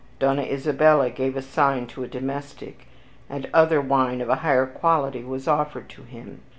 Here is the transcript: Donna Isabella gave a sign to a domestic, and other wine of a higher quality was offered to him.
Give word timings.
Donna 0.17 0.41
Isabella 0.41 1.11
gave 1.11 1.37
a 1.37 1.43
sign 1.43 1.85
to 1.85 2.01
a 2.01 2.07
domestic, 2.07 2.87
and 3.29 3.47
other 3.53 3.79
wine 3.79 4.19
of 4.19 4.29
a 4.29 4.37
higher 4.37 4.65
quality 4.65 5.23
was 5.23 5.47
offered 5.47 5.89
to 5.89 6.01
him. 6.01 6.41